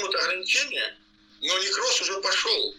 снимут 0.00 0.14
ограничения, 0.14 0.94
но 1.42 1.58
некроз 1.58 2.00
уже 2.02 2.20
пошел. 2.20 2.74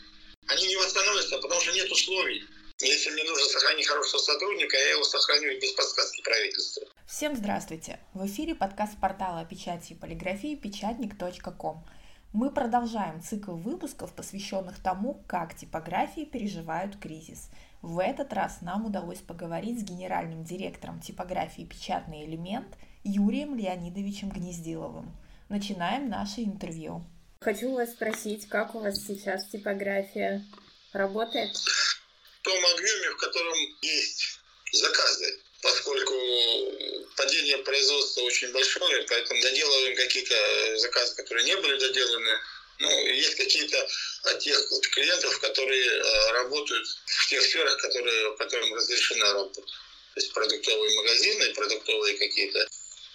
Они 0.48 0.68
не 0.68 0.76
восстановятся, 0.76 1.38
потому 1.38 1.62
что 1.62 1.72
нет 1.74 1.92
условий. 1.92 2.44
Если 2.80 3.12
мне 3.12 3.24
нужно 3.24 3.46
сохранить 3.46 3.88
хорошего 3.88 4.20
сотрудника, 4.20 4.76
я 4.76 4.92
его 4.92 5.04
сохраню 5.04 5.60
без 5.60 5.72
подсказки 5.74 6.22
правительства. 6.24 6.84
Всем 7.06 7.36
здравствуйте! 7.36 8.00
В 8.14 8.26
эфире 8.26 8.56
подкаст 8.56 9.00
портала 9.00 9.46
печати 9.46 9.94
и 9.94 9.96
полиграфии 9.96 10.56
печатник.ком. 10.56 11.86
Мы 12.34 12.50
продолжаем 12.50 13.22
цикл 13.22 13.52
выпусков, 13.52 14.16
посвященных 14.16 14.82
тому, 14.82 15.24
как 15.28 15.56
типографии 15.56 16.26
переживают 16.26 16.98
кризис. 16.98 17.50
В 17.82 18.00
этот 18.00 18.34
раз 18.34 18.62
нам 18.62 18.86
удалось 18.86 19.20
поговорить 19.20 19.80
с 19.80 19.84
генеральным 19.84 20.44
директором 20.44 21.02
типографии 21.02 21.64
«Печатный 21.64 22.26
элемент» 22.26 22.78
Юрием 23.04 23.56
Леонидовичем 23.56 24.30
Гнездиловым. 24.30 25.12
Начинаем 25.52 26.10
наше 26.10 26.44
интервью. 26.48 27.04
Хочу 27.42 27.74
вас 27.74 27.92
спросить, 27.92 28.48
как 28.48 28.74
у 28.74 28.80
вас 28.80 28.96
сейчас 29.06 29.50
типография 29.50 30.48
работает? 30.94 31.52
В 31.58 32.42
том 32.44 32.66
объеме, 32.74 33.10
в 33.10 33.18
котором 33.18 33.58
есть 33.82 34.40
заказы, 34.72 35.42
поскольку 35.62 36.16
падение 37.18 37.58
производства 37.58 38.22
очень 38.22 38.50
большое, 38.54 39.04
поэтому 39.10 39.42
доделываем 39.42 39.94
какие-то 39.98 40.36
заказы, 40.78 41.18
которые 41.18 41.44
не 41.44 41.58
были 41.58 41.78
доделаны. 41.78 42.32
Ну, 42.80 42.90
есть 43.08 43.36
какие-то 43.36 43.86
от 44.32 44.40
тех 44.40 44.58
клиентов, 44.94 45.38
которые 45.42 45.86
э, 45.86 46.32
работают 46.32 46.88
в 46.88 47.28
тех 47.28 47.42
сферах, 47.42 47.78
которые, 47.82 48.38
которым 48.38 48.74
разрешена 48.74 49.34
работа. 49.34 49.62
То 49.64 49.68
есть 50.16 50.32
продуктовые 50.32 50.96
магазины, 50.96 51.54
продуктовые 51.54 52.18
какие-то 52.18 52.66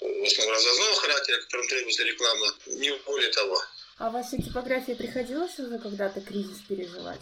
в 0.00 0.24
основном 0.24 0.54
развозного 0.54 0.94
характера, 0.96 1.40
которым 1.40 1.68
требуется 1.68 2.02
реклама, 2.04 2.54
не 2.66 2.92
более 3.06 3.30
того. 3.30 3.62
А 3.98 4.10
вашей 4.10 4.42
типографии 4.42 4.92
приходилось 4.92 5.58
уже 5.58 5.78
когда-то 5.78 6.20
кризис 6.20 6.58
переживать? 6.68 7.20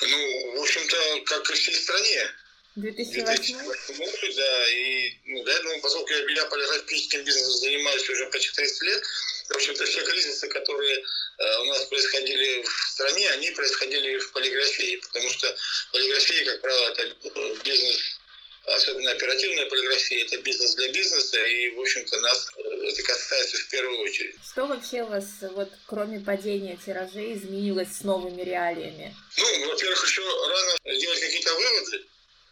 Ну, 0.00 0.56
в 0.56 0.62
общем-то, 0.62 0.96
как 1.26 1.50
и 1.50 1.54
всей 1.54 1.74
стране. 1.74 2.30
2008? 2.76 3.58
2008 3.58 4.34
да, 4.36 4.68
и 4.70 5.12
ну, 5.26 5.42
да, 5.42 5.60
ну, 5.64 5.80
поскольку 5.80 6.12
я, 6.12 6.18
я 6.30 6.44
полиграфическим 6.46 7.24
бизнесом 7.24 7.52
занимаюсь 7.52 8.08
уже 8.08 8.26
почти 8.26 8.54
30 8.54 8.82
лет, 8.82 9.02
в 9.48 9.56
общем-то, 9.56 9.84
все 9.84 10.02
кризисы, 10.04 10.48
которые 10.48 10.98
э, 10.98 11.58
у 11.62 11.64
нас 11.64 11.84
происходили 11.86 12.62
в 12.62 12.88
стране, 12.92 13.28
они 13.30 13.50
происходили 13.50 14.18
в 14.18 14.32
полиграфии, 14.32 14.96
потому 14.96 15.28
что 15.30 15.56
полиграфия, 15.92 16.44
как 16.44 16.60
правило, 16.60 16.88
это 16.90 17.16
бизнес 17.64 18.19
особенно 18.66 19.10
оперативная 19.12 19.66
полиграфия, 19.66 20.24
это 20.24 20.38
бизнес 20.38 20.74
для 20.74 20.88
бизнеса, 20.92 21.42
и, 21.44 21.70
в 21.70 21.80
общем-то, 21.80 22.20
нас 22.20 22.50
э, 22.56 22.88
это 22.88 23.02
касается 23.02 23.56
в 23.56 23.68
первую 23.68 23.98
очередь. 24.00 24.36
Что 24.44 24.66
вообще 24.66 25.02
у 25.02 25.06
вас, 25.06 25.26
вот, 25.54 25.70
кроме 25.86 26.20
падения 26.20 26.78
тиражей, 26.84 27.34
изменилось 27.34 27.96
с 27.96 28.02
новыми 28.02 28.42
реалиями? 28.42 29.14
Ну, 29.36 29.66
во-первых, 29.68 30.04
еще 30.04 30.22
рано 30.22 30.96
сделать 30.96 31.20
какие-то 31.20 31.54
выводы. 31.54 32.04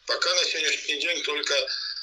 Пока 0.06 0.34
на 0.34 0.44
сегодняшний 0.44 1.00
день 1.00 1.22
только 1.22 1.54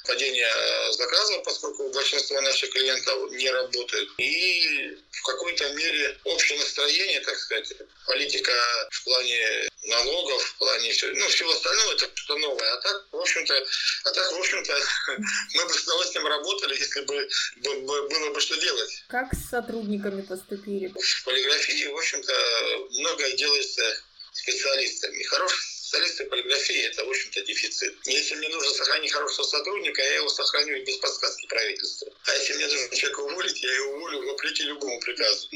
падение 0.06 0.48
э, 0.48 0.92
заказов, 0.94 1.44
поскольку 1.44 1.90
большинство 1.92 2.40
наших 2.42 2.70
клиентов 2.72 3.32
не 3.32 3.50
работают. 3.50 4.10
И 4.18 4.98
в 5.12 5.24
какой-то 5.24 5.70
мере 5.74 6.18
общее 6.24 6.58
настроение, 6.60 7.22
так 7.22 7.38
сказать, 7.38 7.74
политика 8.08 8.52
в 8.92 9.04
плане 9.04 9.68
налогов, 9.84 10.44
в 10.44 10.58
плане 10.58 10.92
всего, 10.92 11.12
ну, 11.16 11.28
всего 11.28 11.52
остального, 11.52 11.94
это 11.94 12.10
что 12.14 12.38
новое. 12.38 12.74
А 12.74 12.82
так, 12.82 13.06
в 13.12 13.18
общем-то, 13.18 13.66
а 14.04 14.12
так, 14.12 14.32
в 14.32 14.38
общем-то, 14.38 14.80
мы 15.56 15.66
бы 15.66 15.74
с 15.74 15.84
удовольствием 15.84 16.28
работали, 16.28 16.78
если 16.78 17.02
бы 17.02 17.30
было 17.62 18.30
бы 18.32 18.40
что 18.42 18.56
делать. 18.58 19.04
Как 19.10 19.34
с 19.34 19.50
сотрудниками 19.50 20.22
поступили? 20.22 20.88
В 20.88 21.24
полиграфии, 21.24 21.88
в 21.88 21.98
общем-то, 21.98 22.34
многое 23.00 23.34
делается 23.34 23.84
специалистами. 24.34 25.24
Хороших 25.24 25.75
специалисты 25.96 26.26
полиграфии– 26.26 26.82
это, 26.92 27.06
в 27.06 27.10
общем-то, 27.10 27.42
дефицит. 27.42 27.96
Если 28.06 28.36
мне 28.36 28.50
нужно 28.50 28.74
сохранить 28.74 29.12
хорошего 29.12 29.46
сотрудника, 29.46 30.02
я 30.02 30.16
его 30.16 30.30
сохраню 30.30 30.84
без 30.84 30.98
подсказки 30.98 31.48
правительства. 31.48 32.12
А 32.26 32.34
если 32.36 32.54
мне 32.54 32.68
нужно 32.68 32.96
человека 32.96 33.20
уволить, 33.22 33.64
я 33.64 33.74
его 33.74 33.94
уволю 33.94 34.28
вопреки 34.28 34.64
любому 34.64 35.00
приказу. 35.00 35.50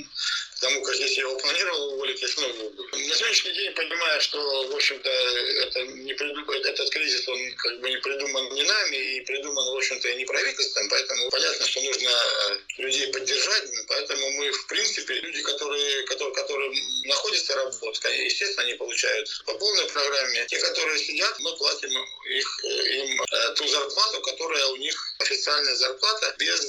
Потому 0.60 0.82
как 0.84 0.96
если 0.96 1.22
я 1.22 1.22
его 1.22 1.38
планировал 1.38 1.94
уволить, 1.94 2.22
я 2.22 2.28
снова 2.28 2.52
уволю. 2.52 2.90
На 2.92 3.16
сегодняшний 3.16 3.54
день 3.54 3.72
понимаю, 3.74 4.20
что, 4.20 4.68
в 4.68 4.76
общем-то, 4.76 5.10
это 5.10 5.84
не 5.84 6.14
придум... 6.14 6.50
этот 6.50 6.90
кризис, 6.90 7.28
он 7.30 7.56
как 7.56 7.80
бы 7.80 7.90
не 7.90 7.98
придуман 7.98 8.54
не 8.54 8.64
нами 8.64 8.98
и 8.98 9.22
придуман, 9.22 9.66
в 9.74 9.78
общем-то, 9.78 10.10
и 10.10 10.16
не 10.18 10.26
правительством, 10.26 10.90
поэтому 10.90 11.30
понятно, 11.30 11.66
что 11.66 11.82
нужно 11.82 12.10
э, 12.10 12.58
людей 12.78 13.08
поддержать, 13.08 13.70
поэтому 13.88 14.32
мы, 14.32 14.52
в 14.52 14.68
принципе, 14.68 15.14
люди, 15.14 15.42
которые, 15.44 16.04
которые, 16.04 16.36
которые 16.36 16.72
находятся 17.06 17.56
работать, 17.56 18.04
естественно, 18.18 18.64
они 18.64 18.74
получают 18.74 19.30
по 19.46 19.54
полной 19.54 19.86
программе. 19.86 20.46
Те, 20.48 20.60
которые 20.60 21.00
сидят, 21.00 21.40
мы 21.40 21.56
платим 21.56 21.92
их, 22.26 22.60
э, 22.66 22.98
им 22.98 23.22
э, 23.22 23.54
ту 23.56 23.66
зарплату, 23.66 24.22
которая 24.24 24.66
у 24.68 24.76
них 24.76 25.16
официальная 25.20 25.76
зарплата 25.76 26.36
без 26.38 26.68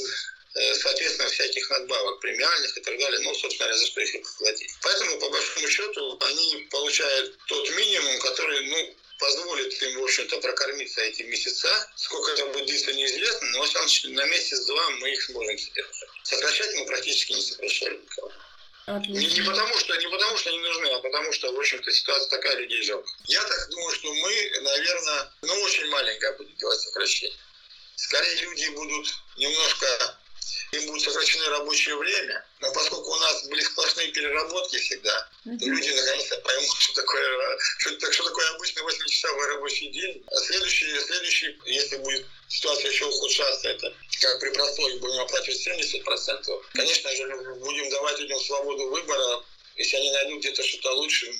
соответственно, 0.55 1.29
всяких 1.31 1.71
надбавок 1.71 2.21
премиальных 2.21 2.77
и 2.77 2.81
так 2.81 2.99
далее, 2.99 3.21
ну, 3.21 3.35
собственно 3.35 3.69
говоря, 3.69 3.79
за 3.79 3.87
что 3.87 4.01
их 4.01 4.15
и 4.15 4.25
платить. 4.39 4.71
Поэтому, 4.83 5.19
по 5.19 5.31
большому 5.31 5.69
счету, 5.69 6.19
они 6.21 6.69
получают 6.71 7.39
тот 7.47 7.71
минимум, 7.71 8.19
который, 8.21 8.67
ну, 8.67 8.97
позволит 9.19 9.83
им, 9.83 10.01
в 10.01 10.05
общем-то, 10.05 10.41
прокормиться 10.41 11.01
эти 11.03 11.23
месяца. 11.23 11.69
Сколько 11.95 12.33
это 12.33 12.47
будет 12.47 12.67
длиться, 12.67 12.93
неизвестно, 12.93 13.49
но 13.49 13.67
на 14.15 14.25
месяц-два 14.27 14.91
мы 14.91 15.13
их 15.13 15.23
сможем 15.23 15.59
содержать. 15.59 16.09
Сокращать 16.25 16.75
мы 16.75 16.87
практически 16.87 17.33
не 17.33 17.43
сокращали 17.43 17.97
никого. 17.97 18.33
Не, 19.07 19.27
не, 19.27 19.43
потому, 19.43 19.79
что, 19.79 19.95
не 19.97 20.09
потому, 20.09 20.37
что 20.37 20.51
они 20.51 20.59
нужны, 20.59 20.89
а 20.89 20.99
потому 20.99 21.33
что, 21.33 21.53
в 21.53 21.59
общем-то, 21.59 21.93
ситуация 21.93 22.29
такая, 22.29 22.57
людей 22.57 22.83
жалко. 22.83 23.09
Я 23.27 23.45
так 23.45 23.69
думаю, 23.71 23.95
что 23.95 24.13
мы, 24.13 24.51
наверное, 24.63 25.33
ну, 25.43 25.55
очень 25.61 25.87
маленькое 25.87 26.33
будет 26.33 26.57
делать 26.57 26.81
сокращение. 26.81 27.39
Скорее 27.95 28.35
люди 28.37 28.69
будут 28.71 29.15
немножко 29.37 30.19
им 30.73 30.87
будет 30.87 31.03
сокращено 31.03 31.51
рабочее 31.51 31.97
время. 31.97 32.45
Но 32.61 32.73
поскольку 32.73 33.11
у 33.11 33.17
нас 33.17 33.45
были 33.47 33.63
сплошные 33.63 34.09
переработки 34.09 34.79
всегда, 34.79 35.29
mm-hmm. 35.47 35.59
то 35.59 35.65
люди 35.65 35.91
наконец-то 35.91 36.37
поймут, 36.39 36.77
что 36.79 36.95
такое, 36.95 37.59
что, 37.79 38.13
что 38.13 38.25
такое 38.25 38.49
обычный 38.55 38.83
8-часовой 38.83 39.47
рабочий 39.47 39.89
день. 39.91 40.23
А 40.27 40.37
следующий, 40.41 41.01
следующий, 41.01 41.59
если 41.67 41.97
будет 41.99 42.27
ситуация 42.49 42.91
еще 42.91 43.07
ухудшаться, 43.07 43.69
это 43.69 43.95
как 44.21 44.41
при 44.41 44.51
прослойке 44.51 44.99
будем 44.99 45.21
оплачивать 45.21 45.67
70%. 45.67 46.63
Конечно 46.75 47.17
же, 47.17 47.55
будем 47.61 47.91
давать 47.91 48.19
людям 48.19 48.41
свободу 48.41 48.89
выбора, 48.91 49.45
если 49.81 49.97
они 49.97 50.11
найдут 50.11 50.41
где-то 50.41 50.63
что-то 50.63 50.93
лучше, 50.93 51.33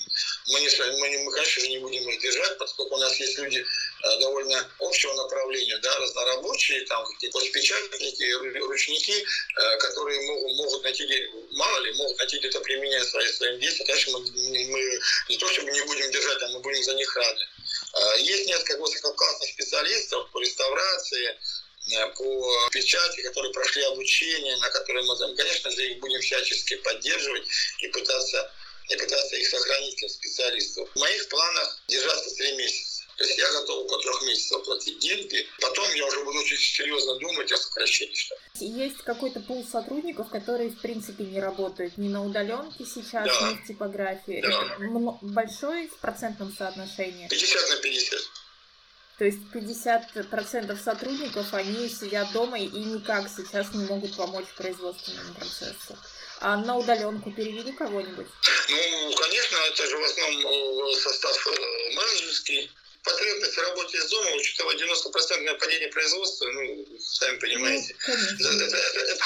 мы, 0.47 0.59
не, 0.59 0.69
мы, 0.99 1.09
не, 1.09 1.17
мы, 1.19 1.31
конечно 1.31 1.61
же, 1.61 1.69
не 1.69 1.77
будем 1.77 2.09
их 2.09 2.19
держать, 2.21 2.57
поскольку 2.57 2.95
у 2.95 2.97
нас 2.97 3.15
есть 3.19 3.37
люди 3.37 3.59
э, 3.59 4.19
довольно 4.19 4.67
общего 4.79 5.13
направления, 5.13 5.77
да, 5.77 5.99
разнорабочие, 5.99 6.81
там 6.87 7.05
какие-то 7.05 7.39
печатники, 7.39 8.57
ручники, 8.59 9.11
э, 9.13 9.77
которые 9.77 10.21
могут, 10.21 10.57
могут 10.57 10.83
найти, 10.83 11.07
мало 11.51 11.79
ли, 11.81 11.93
могут 11.93 12.17
найти 12.17 12.39
где-то 12.39 12.59
применение 12.61 13.03
свои, 13.05 13.27
своим 13.27 13.59
действиям. 13.59 13.85
Конечно, 13.85 14.17
мы, 14.17 14.65
мы 14.65 14.99
не 15.29 15.37
то, 15.37 15.47
чтобы 15.49 15.71
не 15.71 15.81
будем 15.81 16.11
держать, 16.11 16.41
а 16.41 16.47
мы 16.49 16.59
будем 16.61 16.83
за 16.83 16.95
них 16.95 17.15
рады. 17.15 17.41
Э, 17.93 18.21
есть 18.21 18.47
несколько 18.47 18.81
высококлассных 18.81 19.51
специалистов 19.51 20.31
по 20.31 20.39
реставрации, 20.39 21.37
по 22.15 22.69
печати, 22.71 23.21
которые 23.21 23.53
прошли 23.53 23.83
обучение, 23.83 24.57
на 24.57 24.69
которые 24.69 25.05
мы, 25.05 25.35
конечно 25.35 25.71
же, 25.71 25.91
их 25.91 25.99
будем 25.99 26.21
всячески 26.21 26.75
поддерживать 26.77 27.43
и 27.79 27.87
пытаться, 27.87 28.51
и 28.89 28.95
пытаться 28.95 29.35
их 29.35 29.47
сохранить 29.47 29.99
как 29.99 30.09
специалистов. 30.09 30.89
В 30.93 30.99
моих 30.99 31.27
планах 31.29 31.81
держаться 31.87 32.35
три 32.35 32.53
месяца. 32.53 33.01
То 33.17 33.27
есть 33.27 33.37
я 33.37 33.51
готов 33.51 33.85
около 33.85 34.01
трех 34.01 34.23
месяцев 34.23 34.63
платить 34.63 34.97
деньги. 34.97 35.47
Потом 35.59 35.93
я 35.93 36.07
уже 36.07 36.23
буду 36.23 36.39
очень 36.39 36.57
серьезно 36.57 37.19
думать 37.19 37.51
о 37.51 37.57
сокращении 37.57 38.15
штата. 38.15 38.41
Есть 38.55 38.97
какой-то 39.03 39.39
пул 39.41 39.63
сотрудников, 39.71 40.29
которые, 40.29 40.69
в 40.69 40.81
принципе, 40.81 41.25
не 41.25 41.39
работают 41.39 41.97
ни 41.97 42.07
на 42.07 42.25
удаленке 42.25 42.83
сейчас, 42.83 43.27
да. 43.27 43.51
ни 43.51 43.55
в 43.57 43.67
типографии. 43.67 44.41
Да. 44.41 44.75
Это 44.79 45.17
большой 45.21 45.87
в 45.87 45.97
процентном 45.97 46.51
соотношении? 46.57 47.27
50 47.27 47.69
на 47.69 47.75
50. 47.77 48.19
То 49.21 49.25
есть 49.25 49.37
50% 49.53 50.83
сотрудников, 50.83 51.53
они 51.53 51.87
сидят 51.87 52.31
дома 52.31 52.57
и 52.57 52.65
никак 52.65 53.29
сейчас 53.29 53.71
не 53.71 53.85
могут 53.85 54.17
помочь 54.17 54.47
производственному 54.57 55.35
процессу. 55.35 55.95
А 56.39 56.57
на 56.57 56.75
удаленку 56.75 57.31
перевели 57.31 57.71
кого-нибудь? 57.71 58.25
Ну, 58.25 59.15
конечно, 59.15 59.57
это 59.57 59.85
же 59.85 59.95
в 59.95 60.03
основном 60.03 60.89
э, 60.89 60.95
состав 60.95 61.47
э, 61.47 61.95
менеджерский 61.95 62.71
потребность 63.03 63.53
в 63.53 63.61
работе 63.61 63.97
из 63.97 64.09
дома, 64.09 64.31
учитывая 64.35 64.75
90% 64.75 65.57
падение 65.59 65.87
производства, 65.89 66.45
ну, 66.47 66.85
сами 66.99 67.37
понимаете, 67.37 67.95
ну, 68.07 68.13
это, 68.13 68.63
это, 68.63 68.77
это, 68.77 69.25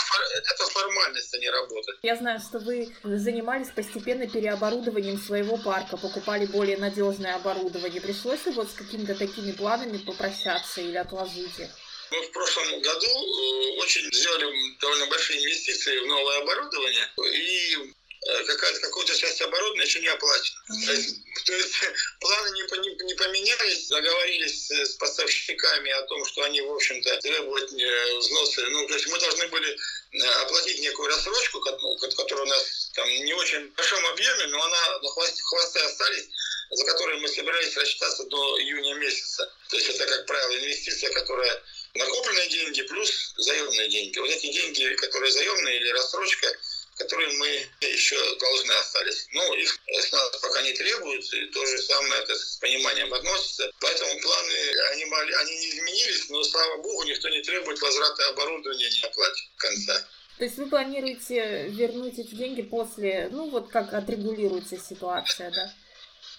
это 0.53 0.65
формальность, 0.65 1.33
а 1.33 1.37
не 1.37 1.49
работа. 1.49 1.93
Я 2.01 2.15
знаю, 2.15 2.39
что 2.39 2.59
вы 2.59 2.95
занимались 3.03 3.69
постепенно 3.69 4.27
переоборудованием 4.27 5.17
своего 5.17 5.57
парка, 5.57 5.97
покупали 5.97 6.45
более 6.45 6.77
надежное 6.77 7.35
оборудование. 7.35 8.01
Пришлось 8.01 8.45
ли 8.45 8.51
вот 8.53 8.69
с 8.69 8.73
какими-то 8.73 9.15
такими 9.15 9.51
планами 9.51 9.97
попрощаться 9.97 10.81
или 10.81 10.97
отложить 10.97 11.59
их? 11.59 11.69
Мы 12.11 12.21
в 12.21 12.31
прошлом 12.31 12.81
году 12.81 13.07
э, 13.07 13.81
очень 13.81 14.07
сделали 14.13 14.77
довольно 14.79 15.07
большие 15.07 15.41
инвестиции 15.41 15.97
в 15.97 16.05
новое 16.05 16.41
оборудование, 16.43 17.09
и 17.33 17.94
как 18.43 18.47
какая-то 18.47 18.79
какая-то 18.79 19.15
часть 19.15 19.41
оборудования 19.41 19.83
еще 19.83 19.99
не 19.99 20.07
оплачена. 20.07 20.59
Mm-hmm. 20.69 20.85
То, 20.85 20.91
есть, 20.91 21.15
то 21.45 21.53
есть 21.53 21.73
планы 22.19 22.49
не, 22.51 22.61
не, 22.61 23.03
не 23.03 23.13
поменялись, 23.13 23.87
договорились 23.87 24.71
с 24.71 24.93
поставщиками 24.95 25.91
о 25.91 26.01
том, 26.03 26.25
что 26.25 26.43
они, 26.43 26.61
в 26.61 26.71
общем-то, 26.71 27.17
требуют 27.21 27.71
э, 27.71 28.17
взносы. 28.17 28.65
Ну, 28.67 28.87
то 28.87 28.93
есть 28.93 29.07
мы 29.07 29.19
должны 29.19 29.47
были 29.47 29.77
э, 30.11 30.27
оплатить 30.43 30.79
некую 30.79 31.09
рассрочку, 31.09 31.59
которая 31.61 32.45
у 32.45 32.49
нас 32.49 32.91
там 32.95 33.07
не 33.09 33.33
очень 33.33 33.69
в 33.69 33.73
большом 33.75 34.05
объеме, 34.07 34.47
но 34.47 34.63
она 34.63 34.99
на 34.99 35.09
хвосте, 35.09 35.41
хвосты 35.43 35.79
остались 35.79 36.29
за 36.71 36.85
которые 36.85 37.19
мы 37.19 37.27
собирались 37.27 37.77
рассчитаться 37.77 38.23
до 38.25 38.59
июня 38.59 38.95
месяца. 38.95 39.51
То 39.69 39.77
есть 39.77 39.89
это, 39.89 40.05
как 40.05 40.25
правило, 40.25 40.57
инвестиция, 40.57 41.11
которая 41.11 41.63
накопленные 41.93 42.49
деньги 42.49 42.81
плюс 42.83 43.33
заемные 43.37 43.89
деньги. 43.89 44.17
Вот 44.19 44.29
эти 44.29 44.51
деньги, 44.51 44.95
которые 44.95 45.31
заемные 45.31 45.77
или 45.77 45.89
рассрочка, 45.89 46.47
которые 46.95 47.31
мы 47.37 47.47
еще 47.81 48.17
должны 48.37 48.71
остались. 48.73 49.27
Но 49.33 49.55
их 49.55 49.77
с 49.87 50.11
нас 50.11 50.37
пока 50.41 50.61
не 50.61 50.73
требуется, 50.73 51.37
и 51.37 51.47
то 51.47 51.65
же 51.65 51.77
самое 51.79 52.21
это 52.21 52.35
с 52.35 52.57
пониманием 52.57 53.13
относится. 53.13 53.71
Поэтому 53.79 54.19
планы, 54.21 54.53
они, 54.91 55.03
они 55.03 55.57
не 55.57 55.69
изменились, 55.69 56.29
но, 56.29 56.43
слава 56.43 56.81
богу, 56.81 57.03
никто 57.03 57.29
не 57.29 57.41
требует 57.41 57.81
возврата 57.81 58.29
оборудования 58.29 58.89
не 58.89 59.01
оплате 59.03 59.43
конца. 59.57 60.07
То 60.37 60.43
есть 60.43 60.57
вы 60.57 60.67
планируете 60.67 61.67
вернуть 61.69 62.19
эти 62.19 62.35
деньги 62.35 62.61
после, 62.61 63.29
ну 63.31 63.49
вот 63.49 63.69
как 63.69 63.93
отрегулируется 63.93 64.77
ситуация, 64.77 65.49
да? 65.51 65.73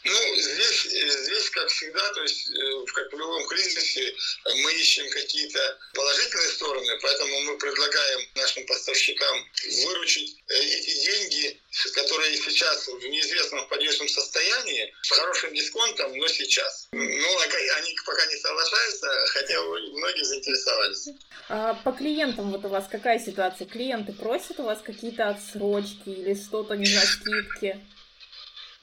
Ну, 0.07 0.37
здесь, 0.37 0.87
э, 0.87 1.25
здесь, 1.25 1.51
как 1.51 1.69
всегда, 1.69 2.13
то 2.13 2.23
есть, 2.23 2.49
э, 2.51 2.85
как 2.95 3.13
в 3.13 3.19
любом 3.19 3.47
кризисе, 3.49 4.15
мы 4.63 4.73
ищем 4.75 5.09
какие-то 5.11 5.79
положительные 5.95 6.49
стороны, 6.51 6.99
поэтому 7.03 7.41
мы 7.41 7.59
предлагаем 7.59 8.21
нашим 8.37 8.65
поставщикам 8.67 9.45
выручить 9.85 10.37
э, 10.49 10.55
эти 10.55 11.05
деньги, 11.05 11.61
которые 11.95 12.37
сейчас 12.37 12.87
в 12.87 13.07
неизвестном 13.09 13.69
подвешенном 13.69 14.09
состоянии, 14.09 14.95
с 15.03 15.11
хорошим 15.11 15.53
дисконтом, 15.55 16.17
но 16.17 16.29
сейчас. 16.29 16.89
Ну, 16.93 17.39
а 17.39 17.77
они 17.77 17.97
пока 18.05 18.27
не 18.27 18.37
соглашаются, 18.37 19.09
хотя 19.27 19.61
многие 19.63 20.25
заинтересовались. 20.25 21.09
А 21.49 21.75
по 21.75 21.93
клиентам 21.93 22.53
вот 22.53 22.65
у 22.65 22.69
вас 22.69 22.87
какая 22.91 23.19
ситуация? 23.19 23.67
Клиенты 23.67 24.13
просят 24.13 24.61
у 24.61 24.65
вас 24.65 24.81
какие-то 24.83 25.29
отсрочки 25.29 26.11
или 26.11 26.35
что-то, 26.35 26.75
не 26.75 26.87
знаю, 26.87 27.07
скидки? 27.09 27.81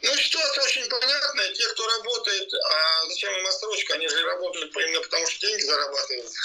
Ну, 0.04 0.18
ситуация 0.18 0.64
очень 0.66 0.86
понятная. 0.90 1.54
Те, 1.54 1.66
кто 1.70 1.88
работает, 1.88 2.54
а 2.54 3.06
зачем 3.08 3.34
им 3.40 3.48
отсрочка? 3.48 3.94
Они 3.94 4.08
же 4.10 4.22
работают 4.24 4.76
именно 4.76 5.00
потому, 5.00 5.26
что 5.28 5.48
деньги 5.48 5.62
зарабатывают. 5.64 6.32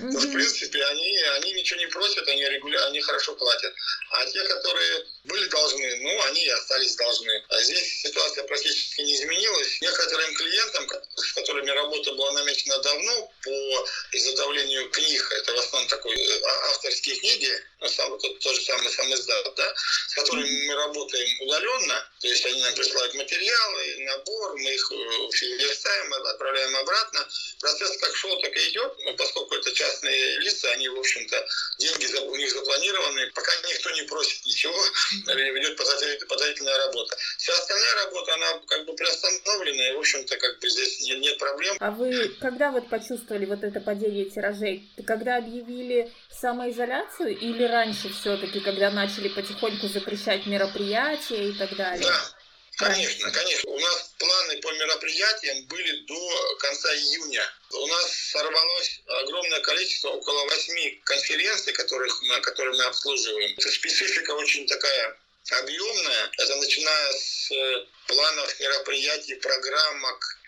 Mm-hmm. 0.00 0.12
То, 0.12 0.18
в 0.18 0.32
принципе, 0.32 0.82
они, 0.86 1.18
они 1.18 1.52
ничего 1.52 1.78
не 1.78 1.86
просят, 1.88 2.26
они, 2.26 2.42
регуля... 2.42 2.86
они 2.86 3.02
хорошо 3.02 3.34
платят. 3.34 3.74
А 4.12 4.24
те, 4.24 4.42
которые 4.44 5.04
были 5.24 5.46
должны, 5.48 5.96
ну, 5.96 6.22
они 6.22 6.42
и 6.42 6.48
остались 6.48 6.96
должны. 6.96 7.44
А 7.50 7.60
здесь 7.60 8.00
ситуация 8.00 8.44
практически 8.44 9.02
не 9.02 9.14
изменилась. 9.14 9.80
Некоторым 9.82 10.34
клиентам, 10.34 10.88
с 11.16 11.32
которыми 11.34 11.70
работа 11.70 12.12
была 12.12 12.32
намечена 12.32 12.78
давно 12.78 13.30
по 13.42 13.88
изготовлению 14.12 14.90
книг, 14.90 15.32
это 15.32 15.52
в 15.54 15.58
основном 15.58 15.88
такой 15.88 16.16
э, 16.16 16.40
а, 16.42 16.70
авторские 16.70 17.16
книги, 17.16 17.52
ну, 17.80 17.88
сам, 17.88 18.18
тот, 18.18 18.38
тот 18.40 18.54
же 18.54 18.62
самый 18.62 18.90
сам 18.90 19.12
издат, 19.14 19.54
да, 19.56 19.74
с 20.08 20.14
которыми 20.14 20.66
мы 20.66 20.74
работаем 20.74 21.40
удаленно, 21.40 22.10
то 22.20 22.28
есть 22.28 22.44
они 22.46 22.62
нам 22.62 22.74
присылают 22.74 23.14
материалы, 23.14 23.96
набор, 24.00 24.56
мы 24.56 24.74
их 24.74 24.92
э, 24.92 25.46
верстаем, 25.58 26.12
отправляем 26.14 26.76
обратно. 26.76 27.26
Процесс 27.60 27.96
как 27.98 28.14
шел, 28.14 28.40
так 28.40 28.56
и 28.56 28.68
идет, 28.70 28.94
но 29.04 29.14
поскольку 29.14 29.54
это 29.54 29.72
частные 29.72 30.38
лица, 30.40 30.70
они, 30.72 30.88
в 30.88 30.98
общем-то, 30.98 31.46
деньги 31.78 32.06
у 32.18 32.36
них 32.36 32.52
запланированы, 32.52 33.30
пока 33.34 33.52
никто 33.68 33.90
не 33.90 34.02
просит 34.02 34.44
ничего, 34.44 34.84
ведет 35.26 35.76
подготовительная 35.76 36.78
работа. 36.78 37.16
Вся 37.38 37.52
остальная 37.54 37.94
работа, 38.04 38.34
она 38.34 38.60
как 38.66 38.84
бы 38.84 38.94
приостановлена, 38.94 39.90
и, 39.90 39.94
в 39.94 39.98
общем-то, 39.98 40.36
как 40.36 40.58
бы 40.60 40.68
здесь 40.68 41.00
нет, 41.02 41.18
нет 41.20 41.38
проблем. 41.38 41.76
А 41.80 41.90
вы 41.90 42.30
когда 42.40 42.70
вот 42.70 42.88
почувствовали 42.88 43.46
вот 43.46 43.62
это 43.62 43.80
падение 44.00 44.24
тиражей? 44.24 44.88
Когда 45.06 45.36
объявили 45.36 46.10
самоизоляцию 46.30 47.36
или 47.36 47.64
раньше 47.64 48.12
все-таки, 48.12 48.60
когда 48.60 48.90
начали 48.90 49.28
потихоньку 49.28 49.88
запрещать 49.88 50.46
мероприятия 50.46 51.50
и 51.50 51.52
так 51.52 51.76
далее? 51.76 52.06
Да. 52.06 52.36
Конечно, 52.76 53.30
конечно. 53.30 53.70
У 53.70 53.78
нас 53.78 54.14
планы 54.18 54.56
по 54.62 54.72
мероприятиям 54.72 55.66
были 55.66 56.00
до 56.06 56.56
конца 56.60 56.88
июня. 56.94 57.44
У 57.72 57.86
нас 57.88 58.10
сорвалось 58.32 59.02
огромное 59.22 59.60
количество, 59.60 60.08
около 60.08 60.46
восьми 60.46 60.98
конференций, 61.04 61.74
которых 61.74 62.22
мы, 62.22 62.40
которые 62.40 62.74
мы 62.78 62.84
обслуживаем. 62.84 63.52
Это 63.58 63.70
специфика 63.70 64.30
очень 64.30 64.66
такая 64.66 65.18
объемная. 65.58 66.30
Это 66.38 66.56
начиная 66.56 67.12
с 67.12 67.50
э, 67.50 67.86
планов 68.06 68.60
мероприятий, 68.60 69.34
программок, 69.34 70.39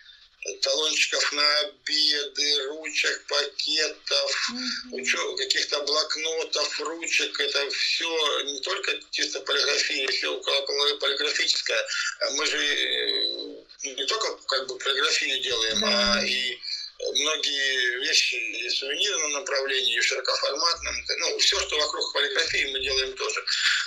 талончиков 0.63 1.33
на 1.33 1.59
обеды, 1.61 2.65
ручек, 2.69 3.25
пакетов, 3.29 4.51
mm-hmm. 4.93 5.37
каких-то 5.37 5.83
блокнотов, 5.83 6.81
ручек. 6.81 7.39
Это 7.41 7.71
все 7.71 8.43
не 8.43 8.61
только 8.61 8.93
чисто 9.11 9.41
полиграфия, 9.41 10.09
все 10.09 10.35
около 10.35 10.97
полиграфическое. 10.97 11.87
Мы 12.37 12.47
же 12.47 12.59
э, 12.59 13.65
не 13.85 14.05
только 14.07 14.37
как 14.47 14.67
бы 14.67 14.79
полиграфию 14.79 15.43
делаем, 15.43 15.85
mm-hmm. 15.85 16.19
а 16.19 16.25
и 16.25 16.59
многие 17.11 17.99
вещи 18.01 18.35
и 18.35 18.69
в 18.69 18.73
сувенирном 18.73 19.33
направлении, 19.33 19.97
и 19.97 20.01
в 20.01 20.05
широкоформатном. 20.05 20.95
Ну, 21.19 21.39
все, 21.39 21.59
что 21.61 21.77
вокруг 21.77 22.13
полиграфии, 22.13 22.71
мы 22.73 22.81
делаем 22.81 23.13
тоже. 23.15 23.45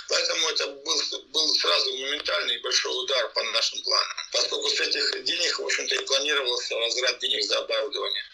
Поэтому 0.08 0.48
это 0.50 0.66
был, 0.66 1.02
был 1.28 1.54
сразу 1.56 1.92
моментальный 1.96 2.58
большой 2.58 2.92
удар 3.04 3.28
по 3.32 3.42
нашим 3.42 3.82
планам. 3.82 4.16
Поскольку 4.32 4.68
с 4.68 4.80
этих 4.80 5.24
денег, 5.24 5.58
в 5.58 5.64
общем-то, 5.64 5.94
и 5.94 6.04
планировался 6.04 6.76
возврат 6.76 7.18
денег 7.18 7.44
за 7.44 7.58
оборудование. 7.58 8.24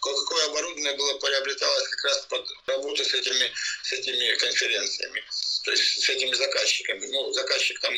Какое 0.00 0.46
оборудование 0.46 0.94
было 0.94 1.16
приобреталось 1.18 1.88
как 1.88 2.04
раз 2.06 2.26
под 2.26 2.48
работу 2.66 3.04
с 3.04 3.14
этими, 3.14 3.52
с 3.84 3.92
этими 3.92 4.34
конференциями, 4.34 5.24
то 5.64 5.70
есть 5.70 6.02
с 6.02 6.08
этими 6.08 6.34
заказчиками. 6.34 7.06
Ну, 7.06 7.32
заказчик 7.32 7.78
там 7.80 7.94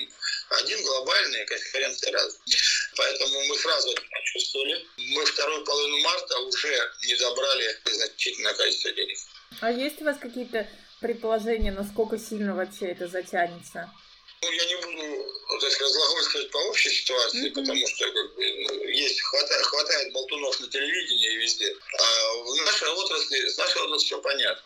один 0.51 0.83
глобальный, 0.83 1.47
конференция 1.47 2.13
разные. 2.13 2.41
Поэтому 2.97 3.45
мы 3.45 3.57
сразу 3.57 3.91
это 3.91 4.03
почувствовали. 4.11 4.87
Мы 4.97 5.25
вторую 5.25 5.65
половину 5.65 5.99
марта 6.01 6.39
уже 6.41 6.93
не 7.07 7.17
забрали 7.17 7.79
значительное 7.85 8.55
количество 8.55 8.93
денег. 8.93 9.19
А 9.61 9.71
есть 9.71 10.01
у 10.01 10.05
вас 10.05 10.19
какие-то 10.19 10.69
предположения, 11.01 11.73
насколько 11.73 12.19
сильно 12.19 12.55
вообще 12.55 12.87
это 12.87 13.09
затянется? 13.09 13.91
Ну, 14.43 14.51
я 14.51 14.65
не 14.67 14.77
буду 14.77 15.35
так 15.61 15.71
сказать, 15.71 16.51
по 16.51 16.59
общей 16.69 16.91
ситуации, 16.91 17.49
mm-hmm. 17.49 17.55
потому 17.55 17.87
что 17.87 18.11
как 18.11 18.35
бы, 18.35 18.55
ну, 18.69 18.85
есть, 18.89 19.21
хватает, 19.21 19.65
хватает 19.65 20.13
болтунов 20.13 20.61
на 20.61 20.69
телевидении 20.69 21.33
и 21.33 21.37
везде. 21.37 21.75
А 21.99 22.33
в 22.35 22.57
нашей 22.65 22.89
отрасли, 22.89 23.49
с 23.49 23.57
нашей 23.57 23.83
отрасли 23.83 24.07
все 24.07 24.21
понятно. 24.21 24.65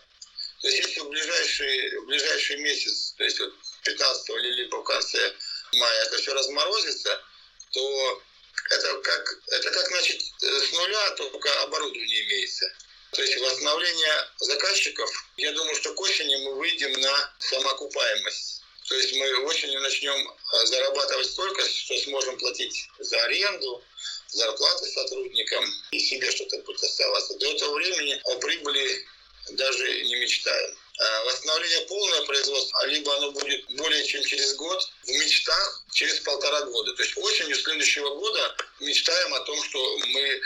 То 0.60 0.68
есть 0.68 0.86
если 0.86 1.00
в 1.00 1.08
ближайший, 1.08 1.98
в 2.00 2.06
ближайший 2.06 2.56
месяц, 2.58 3.14
то 3.16 3.24
есть 3.24 3.38
вот 3.38 3.54
15 3.84 4.30
или 4.30 4.52
либо 4.62 4.76
в 4.76 4.84
конце 4.84 5.34
мая 5.72 6.04
это 6.06 6.18
все 6.18 6.34
разморозится, 6.34 7.22
то 7.72 8.22
это 8.70 8.98
как, 9.00 9.40
это 9.48 9.70
как 9.70 9.88
значит, 9.88 10.22
с 10.40 10.72
нуля 10.72 11.10
только 11.10 11.62
оборудование 11.62 12.24
имеется. 12.24 12.70
То 13.12 13.22
есть 13.22 13.36
восстановление 13.38 14.28
заказчиков, 14.40 15.10
я 15.36 15.52
думаю, 15.52 15.74
что 15.76 15.94
к 15.94 16.00
осени 16.00 16.36
мы 16.44 16.54
выйдем 16.56 16.92
на 17.00 17.34
самоокупаемость. 17.38 18.62
То 18.88 18.94
есть 18.94 19.14
мы 19.14 19.44
осенью 19.44 19.80
начнем 19.80 20.28
а, 20.28 20.66
зарабатывать 20.66 21.26
столько, 21.26 21.66
что 21.66 21.98
сможем 22.00 22.38
платить 22.38 22.88
за 22.98 23.22
аренду, 23.24 23.82
зарплаты 24.28 24.86
сотрудникам 24.86 25.64
и 25.90 26.00
себе 26.00 26.30
что-то 26.30 26.58
будет 26.58 26.82
оставаться. 26.82 27.34
До 27.38 27.46
этого 27.46 27.74
времени 27.74 28.20
о 28.24 28.36
прибыли 28.36 29.06
даже 29.50 30.04
не 30.04 30.16
мечтаем. 30.16 30.76
А 31.00 31.24
восстановление 31.24 31.82
полное 31.82 32.22
производство, 32.22 32.86
либо 32.86 33.16
оно 33.16 33.30
будет 33.30 33.64
более 33.76 34.04
чем 34.04 34.24
через 34.24 34.54
год, 34.56 34.90
в 35.04 35.08
мечтах 35.10 35.84
через 35.92 36.18
полтора 36.20 36.62
года. 36.62 36.92
То 36.94 37.02
есть 37.02 37.16
осенью 37.16 37.56
следующего 37.56 38.14
года 38.16 38.56
мечтаем 38.80 39.34
о 39.34 39.40
том, 39.40 39.62
что 39.62 39.98
мы 39.98 40.40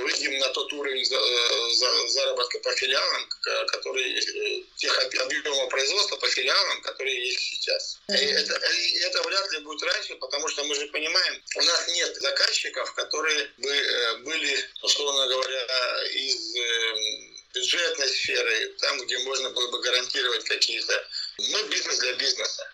выйдем 0.00 0.38
на 0.38 0.48
тот 0.50 0.72
уровень 0.72 1.04
э, 1.10 2.08
заработка 2.08 2.58
по 2.60 2.72
филиалам, 2.72 3.28
который 3.68 4.18
э, 4.18 4.62
тех 4.76 4.98
объемов 4.98 5.68
производства 5.68 6.16
по 6.16 6.28
филиалам, 6.28 6.82
которые 6.82 7.28
есть 7.28 7.40
сейчас. 7.40 7.98
И 8.08 8.12
это, 8.12 8.54
и 8.54 8.98
это 8.98 9.22
вряд 9.22 9.52
ли 9.52 9.58
будет 9.60 9.82
раньше, 9.82 10.14
потому 10.16 10.48
что 10.48 10.64
мы 10.64 10.74
же 10.74 10.86
понимаем, 10.88 11.42
у 11.56 11.62
нас 11.62 11.88
нет 11.88 12.16
заказчиков, 12.16 12.92
которые 12.94 13.48
бы 13.58 13.70
э, 13.70 14.16
были, 14.18 14.64
условно 14.82 15.26
говоря, 15.28 16.04
из 16.14 16.54
бюджетной 17.54 18.08
сферы, 18.08 18.74
там, 18.80 19.00
где 19.04 19.18
можно 19.18 19.50
было 19.50 19.70
бы 19.70 19.80
гарантировать 19.80 20.44
какие-то... 20.44 21.08
Мы 21.38 21.62
бизнес 21.64 21.98
для 21.98 22.12
бизнеса. 22.14 22.68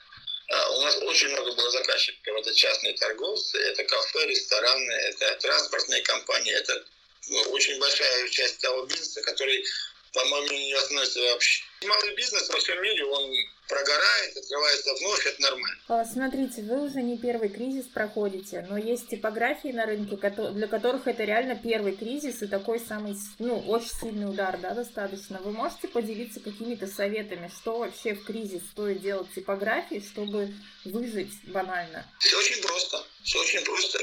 А 0.48 0.70
у 0.70 0.82
нас 0.82 0.96
очень 1.02 1.28
много 1.28 1.52
было 1.52 1.70
заказчиков. 1.70 2.36
Это 2.38 2.54
частные 2.54 2.96
торговцы, 2.96 3.58
это 3.58 3.84
кафе, 3.84 4.26
рестораны, 4.26 4.92
это 4.92 5.36
транспортные 5.36 6.02
компании. 6.02 6.52
Это 6.52 6.84
ну, 7.28 7.40
очень 7.52 7.78
большая 7.78 8.28
часть 8.28 8.58
того 8.58 8.84
бизнеса, 8.86 9.22
который, 9.22 9.64
по-моему, 10.12 10.52
не 10.52 10.72
относится 10.74 11.20
вообще. 11.20 11.62
Малый 11.86 12.14
бизнес 12.14 12.48
во 12.48 12.58
всем 12.58 12.82
мире, 12.82 13.04
он 13.04 13.30
прогорает, 13.68 14.36
открывается 14.36 14.94
вновь, 14.94 15.26
это 15.26 15.42
нормально. 15.42 15.78
А, 15.88 16.04
смотрите, 16.04 16.62
вы 16.62 16.82
уже 16.86 17.02
не 17.02 17.16
первый 17.16 17.48
кризис 17.48 17.86
проходите, 17.86 18.66
но 18.68 18.76
есть 18.76 19.08
типографии 19.08 19.68
на 19.68 19.86
рынке, 19.86 20.16
для 20.16 20.66
которых 20.66 21.06
это 21.06 21.24
реально 21.24 21.54
первый 21.56 21.96
кризис 21.96 22.42
и 22.42 22.48
такой 22.48 22.80
самый, 22.80 23.14
ну, 23.38 23.58
очень 23.68 23.90
сильный 24.00 24.28
удар, 24.28 24.58
да, 24.58 24.70
достаточно. 24.74 25.40
Вы 25.40 25.52
можете 25.52 25.88
поделиться 25.88 26.40
какими-то 26.40 26.86
советами, 26.86 27.50
что 27.60 27.78
вообще 27.78 28.14
в 28.14 28.24
кризис 28.24 28.62
стоит 28.72 29.00
делать 29.00 29.32
типографии, 29.32 30.04
чтобы 30.04 30.52
выжить 30.84 31.32
банально? 31.44 32.04
Все 32.18 32.36
очень 32.36 32.60
просто, 32.60 33.04
все 33.22 33.40
очень 33.40 33.64
просто. 33.64 34.00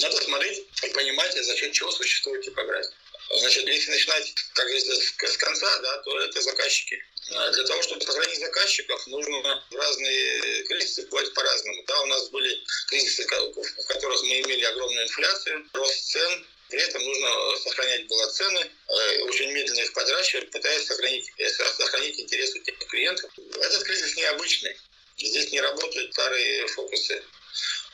Надо 0.00 0.16
смотреть 0.16 0.64
и 0.84 0.94
понимать, 0.94 1.32
за 1.32 1.56
счет 1.56 1.72
чего 1.72 1.90
существует 1.90 2.44
типография. 2.44 2.94
Значит, 3.30 3.66
если 3.66 3.90
начинать, 3.90 4.34
как 4.54 4.66
говорится, 4.66 4.94
с 4.94 5.36
конца, 5.36 5.78
да, 5.80 5.98
то 5.98 6.20
это 6.20 6.40
заказчики. 6.40 7.02
А 7.30 7.50
для 7.50 7.64
того, 7.64 7.82
чтобы 7.82 8.00
сохранить 8.00 8.40
заказчиков, 8.40 9.06
нужно 9.06 9.62
в 9.70 9.74
разные 9.74 10.64
кризисы 10.64 11.06
платить 11.06 11.34
по-разному. 11.34 11.84
Да, 11.86 12.00
у 12.02 12.06
нас 12.06 12.28
были 12.30 12.58
кризисы, 12.88 13.24
в 13.24 13.86
которых 13.86 14.22
мы 14.22 14.40
имели 14.40 14.64
огромную 14.64 15.04
инфляцию, 15.04 15.68
рост 15.74 16.10
цен, 16.10 16.46
при 16.68 16.80
этом 16.80 17.02
нужно 17.02 17.56
сохранять 17.62 18.06
было 18.08 18.26
цены, 18.26 18.60
э, 18.60 19.22
очень 19.22 19.50
медленно 19.52 19.80
их 19.80 19.92
подращивать, 19.94 20.50
пытаясь 20.50 20.86
сохранить, 20.86 21.30
э, 21.38 21.48
сохранить 21.48 22.20
интересы 22.20 22.60
тех 22.60 22.78
клиентов. 22.88 23.30
Этот 23.60 23.82
кризис 23.84 24.16
необычный. 24.16 24.76
Здесь 25.16 25.50
не 25.50 25.60
работают 25.60 26.12
старые 26.12 26.66
фокусы 26.68 27.22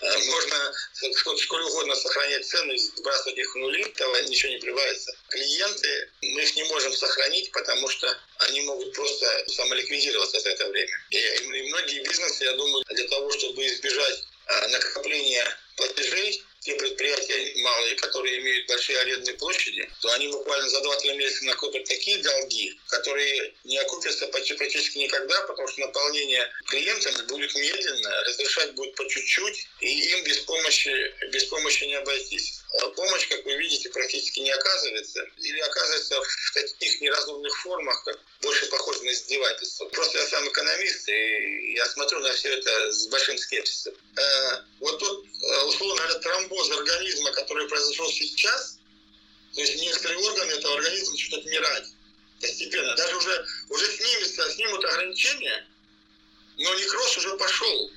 можно 0.01 0.73
сколько 1.15 1.67
угодно 1.67 1.95
сохранять 1.95 2.47
цены, 2.47 2.77
сбрасывать 2.79 3.39
их 3.39 3.55
в 3.55 3.59
нули, 3.59 3.83
этого 3.83 4.23
ничего 4.23 4.53
не 4.53 4.59
прибавится. 4.59 5.17
Клиенты, 5.29 6.11
мы 6.23 6.43
их 6.43 6.57
не 6.57 6.65
можем 6.65 6.93
сохранить, 6.93 7.51
потому 7.53 7.89
что 7.89 8.17
они 8.39 8.61
могут 8.63 8.93
просто 8.93 9.45
самоликвидироваться 9.49 10.41
за 10.41 10.51
это 10.51 10.69
время. 10.69 10.93
И, 11.11 11.19
и 11.19 11.63
многие 11.69 12.03
бизнесы, 12.03 12.45
я 12.45 12.53
думаю, 12.53 12.85
для 12.89 13.09
того, 13.09 13.31
чтобы 13.33 13.67
избежать 13.67 14.25
э, 14.47 14.69
накопления 14.69 15.59
платежей, 15.77 16.45
те 16.65 16.75
предприятия 16.77 17.63
малые, 17.63 17.95
которые 17.97 18.41
имеют 18.41 18.67
большие 18.67 18.99
арендные 18.99 19.37
площади, 19.37 19.89
то 20.01 20.11
они 20.15 20.29
буквально 20.29 20.69
за 20.71 20.79
2-3 20.81 21.17
месяца 21.17 21.45
накопят 21.45 21.85
такие 21.85 22.23
долги, 22.23 22.81
которые 22.89 23.55
не 23.65 23.79
окупятся 23.79 24.27
практически 24.29 24.99
никогда, 24.99 25.43
потому 25.43 25.69
что 25.69 25.83
наполнение 25.83 26.51
клиентами 26.67 27.27
будет 27.27 27.55
медленно, 27.55 28.23
разрешать 28.25 28.75
будет 28.75 28.95
по 28.95 29.07
чуть-чуть, 29.07 29.69
и 29.81 30.11
им 30.13 30.25
без 30.25 30.39
помощи, 30.39 31.15
без 31.31 31.45
помощи 31.45 31.85
не 31.85 31.95
обойтись. 31.95 32.61
А 32.81 32.89
помощь, 32.89 33.29
как 33.29 33.45
вы 33.45 33.55
видите, 33.57 33.89
практически 33.91 34.41
не 34.41 34.51
оказывается, 34.51 35.25
или 35.37 35.61
оказывается 35.61 36.21
в 36.23 36.53
таких 36.55 37.01
неразумных 37.01 37.57
формах, 37.63 38.03
как 38.05 38.19
больше 38.41 38.67
похоже 38.67 39.03
на 39.05 39.13
издевательство. 39.13 39.87
Просто 39.87 40.19
я 40.19 40.27
сам 40.27 40.49
экономист, 40.49 41.09
и 41.09 41.75
я 41.75 41.87
смотрю 41.87 42.21
на 42.21 42.33
все 42.33 42.57
это 42.57 42.93
с 42.93 43.07
большим 43.09 43.39
скепсисом. 43.39 43.95
Э, 44.17 44.59
вот 44.81 44.99
тут, 44.99 45.25
э, 45.25 45.65
условно, 45.65 46.03
этот 46.03 46.27
тромбоз 46.55 46.71
организма, 46.71 47.33
который 47.33 47.69
произошел 47.69 48.11
сейчас, 48.11 48.79
то 49.55 49.61
есть 49.61 49.81
некоторые 49.81 50.19
органы 50.19 50.53
этого 50.53 50.75
организма 50.75 51.13
начнут 51.13 51.41
отмирать 51.41 51.85
постепенно. 52.41 52.95
Даже 52.97 53.17
уже, 53.17 53.47
уже 53.71 53.97
снимется, 53.97 54.51
снимут 54.53 54.85
ограничения, 54.85 55.67
но 56.59 56.75
некроз 56.75 57.19
уже 57.19 57.37
пошел. 57.37 57.91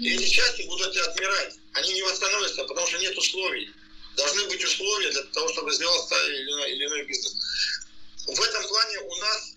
И 0.00 0.14
эти 0.14 0.28
части 0.28 0.62
будут 0.62 0.94
отмирать. 0.96 1.54
Они 1.72 1.92
не 1.94 2.02
восстановятся, 2.02 2.64
потому 2.64 2.86
что 2.86 2.98
нет 2.98 3.16
условий. 3.16 3.70
Должны 4.16 4.44
быть 4.48 4.62
условия 4.62 5.10
для 5.10 5.22
того, 5.22 5.48
чтобы 5.52 5.72
сделать 5.72 6.12
или 6.12 6.50
иной, 6.50 6.72
или 6.72 6.86
иной 6.86 7.04
бизнес. 7.04 7.34
В 8.26 8.40
этом 8.40 8.68
плане 8.68 8.98
у 8.98 9.16
нас 9.16 9.56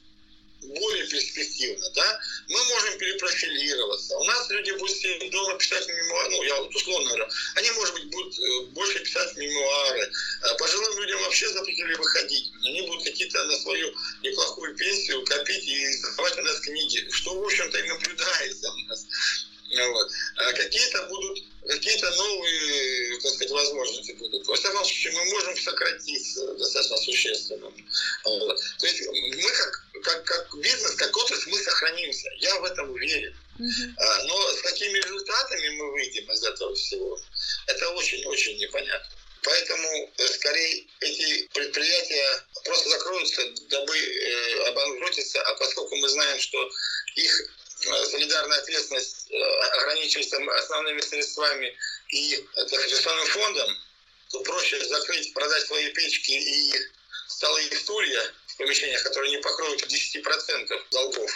более 0.67 1.05
перспективно, 1.07 1.89
да, 1.95 2.19
мы 2.47 2.63
можем 2.65 2.97
перепрофилироваться. 2.97 4.17
У 4.17 4.23
нас 4.25 4.49
люди 4.49 4.71
будут 4.71 4.95
сидеть 4.95 5.31
дома 5.31 5.57
писать 5.57 5.87
мемуары, 5.87 6.29
ну, 6.31 6.43
я 6.43 6.55
вот 6.57 6.75
условно 6.75 7.09
говорю, 7.09 7.27
они, 7.55 7.71
может 7.71 7.93
быть, 7.95 8.09
будут 8.09 8.39
э, 8.39 8.61
больше 8.71 8.99
писать 8.99 9.35
мемуары. 9.37 10.11
А 10.41 10.53
пожилым 10.55 10.97
людям 10.99 11.21
вообще 11.21 11.47
запретили 11.49 11.93
выходить. 11.95 12.51
Они 12.65 12.81
будут 12.83 13.03
какие-то 13.03 13.43
на 13.43 13.57
свою 13.57 13.93
неплохую 14.21 14.75
пенсию 14.75 15.25
копить 15.25 15.67
и 15.67 15.85
издавать 15.91 16.37
у 16.37 16.41
нас 16.41 16.59
книги, 16.59 17.07
что, 17.11 17.39
в 17.39 17.43
общем-то, 17.43 17.77
и 17.77 17.87
наблюдается 17.87 18.71
у 18.71 18.77
нас. 18.87 19.05
Вот. 19.75 20.11
А 20.37 20.53
какие-то 20.53 21.03
будут, 21.07 21.43
какие-то 21.67 22.09
новые, 22.11 23.19
так 23.21 23.31
сказать, 23.31 23.51
возможности 23.51 24.11
будут. 24.13 24.45
Во 24.47 24.55
всяком 24.55 24.85
случае, 24.85 25.13
мы 25.13 25.25
можем 25.25 25.57
сократиться 25.57 26.53
достаточно 26.55 26.97
существенно. 26.97 27.71
Вот. 28.23 28.59
То 28.79 28.85
есть 28.85 29.07
мы 29.07 29.51
как, 29.51 29.85
как, 30.03 30.23
как 30.25 30.57
бизнес, 30.59 30.91
как 30.95 31.15
отрасль, 31.15 31.49
мы 31.49 31.57
сохранимся. 31.59 32.29
Я 32.39 32.59
в 32.59 32.65
этом 32.65 32.91
уверен. 32.91 33.35
Uh-huh. 33.59 34.23
Но 34.25 34.51
с 34.51 34.61
какими 34.61 34.97
результатами 34.97 35.69
мы 35.77 35.91
выйдем 35.91 36.31
из 36.31 36.43
этого 36.43 36.73
всего, 36.75 37.19
это 37.67 37.89
очень-очень 37.89 38.57
непонятно. 38.57 39.15
Поэтому, 39.43 40.11
э, 40.17 40.27
скорее, 40.27 40.87
эти 41.01 41.47
предприятия 41.53 42.45
просто 42.63 42.89
закроются, 42.89 43.41
дабы 43.69 43.95
э, 43.95 44.69
обанкротиться, 44.69 45.41
а 45.41 45.53
поскольку 45.55 45.95
мы 45.97 46.09
знаем, 46.09 46.39
что 46.39 46.71
их 47.15 47.49
Э, 47.62 47.62
солидарная 47.83 48.59
ответственность 48.59 49.31
э, 49.31 49.35
ограничивается 49.77 50.37
основными 50.37 51.01
средствами 51.01 51.75
и 52.09 52.45
так 52.55 53.27
фондом, 53.27 53.77
то 54.31 54.39
проще 54.41 54.83
закрыть, 54.85 55.33
продать 55.33 55.65
свои 55.65 55.89
печки 55.91 56.31
и 56.31 56.73
столы 57.27 57.63
и 57.63 57.75
стулья 57.75 58.33
в 58.47 58.57
помещениях, 58.57 59.03
которые 59.03 59.31
не 59.31 59.41
покроют 59.41 59.83
10% 59.83 60.85
долгов. 60.91 61.31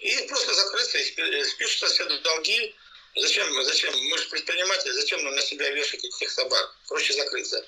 И 0.00 0.16
просто 0.28 0.54
закрыться, 0.54 0.98
и 0.98 1.44
спишутся 1.44 1.86
все 1.86 2.04
долги. 2.04 2.74
Зачем, 3.16 3.64
зачем? 3.64 3.98
Мы 3.98 4.18
же 4.18 4.28
предприниматели, 4.28 4.92
зачем 4.92 5.24
нам 5.24 5.34
на 5.34 5.42
себя 5.42 5.70
вешать 5.70 6.04
этих 6.04 6.30
собак? 6.30 6.76
Проще 6.86 7.14
закрыться. 7.14 7.64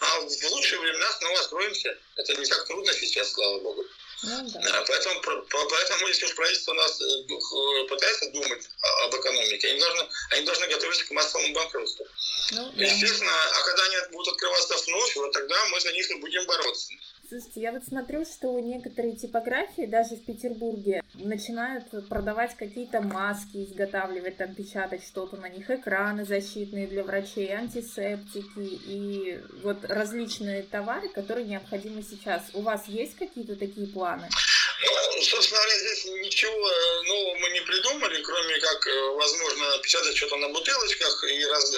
А 0.00 0.20
в 0.20 0.44
лучшие 0.50 0.80
времена 0.80 1.10
снова 1.12 1.40
откроемся. 1.40 1.98
Это 2.16 2.34
не 2.34 2.46
так 2.46 2.66
трудно 2.66 2.92
сейчас, 2.92 3.32
слава 3.32 3.58
богу. 3.60 3.84
Ну, 4.24 4.50
да. 4.50 4.84
Поэтому, 4.86 5.20
поэтому, 5.20 6.08
если 6.08 6.26
уж 6.26 6.34
правительство 6.34 6.72
у 6.72 6.74
нас 6.74 7.00
э, 7.00 7.04
э, 7.04 7.88
пытается 7.88 8.30
думать 8.30 8.68
об 9.04 9.14
экономике, 9.14 9.68
они 9.68 9.80
должны, 9.80 10.08
они 10.30 10.46
должны 10.46 10.66
готовиться 10.68 11.04
к 11.06 11.10
массовому 11.10 11.52
банкротству. 11.54 12.06
Ну, 12.52 12.72
да. 12.72 12.84
Естественно, 12.84 13.32
а 13.32 13.64
когда 13.64 13.82
они 13.84 13.96
будут 14.12 14.34
открываться 14.34 14.76
вновь, 14.86 15.16
вот 15.16 15.32
тогда 15.32 15.56
мы 15.66 15.80
за 15.80 15.92
них 15.92 16.10
и 16.10 16.14
будем 16.16 16.46
бороться. 16.46 16.92
Слушайте, 17.32 17.62
я 17.62 17.72
вот 17.72 17.82
смотрю, 17.84 18.26
что 18.26 18.60
некоторые 18.60 19.16
типографии, 19.16 19.86
даже 19.86 20.16
в 20.16 20.24
Петербурге, 20.26 21.02
начинают 21.14 21.86
продавать 22.06 22.54
какие-то 22.58 23.00
маски, 23.00 23.64
изготавливать, 23.64 24.36
там, 24.36 24.54
печатать 24.54 25.02
что-то 25.02 25.38
на 25.38 25.48
них, 25.48 25.70
экраны 25.70 26.26
защитные 26.26 26.86
для 26.86 27.02
врачей, 27.02 27.50
антисептики 27.54 28.58
и 28.58 29.40
вот 29.62 29.82
различные 29.84 30.62
товары, 30.62 31.08
которые 31.08 31.46
необходимы 31.46 32.02
сейчас. 32.02 32.42
У 32.52 32.60
вас 32.60 32.86
есть 32.86 33.16
какие-то 33.16 33.56
такие 33.56 33.86
планы? 33.86 34.11
Ну, 34.16 35.22
собственно 35.22 35.60
говоря, 35.60 35.78
здесь 35.78 36.04
ничего 36.06 36.70
э, 36.70 37.02
нового 37.02 37.38
мы 37.38 37.50
не 37.50 37.60
придумали, 37.60 38.22
кроме 38.22 38.58
как, 38.58 38.86
э, 38.86 39.00
возможно, 39.10 39.78
печатать 39.78 40.16
что-то 40.16 40.36
на 40.36 40.48
бутылочках 40.48 41.24
и 41.24 41.44
раз, 41.46 41.72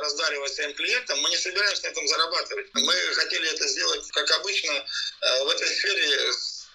раздаривать 0.00 0.54
своим 0.54 0.74
клиентам. 0.74 1.18
Мы 1.20 1.30
не 1.30 1.38
собираемся 1.38 1.84
на 1.84 1.88
этом 1.88 2.06
зарабатывать. 2.06 2.66
Мы 2.74 2.94
хотели 3.14 3.48
это 3.50 3.66
сделать, 3.68 4.10
как 4.10 4.30
обычно, 4.32 4.72
э, 4.72 5.44
в 5.44 5.48
этой 5.48 5.68
сфере 5.68 6.32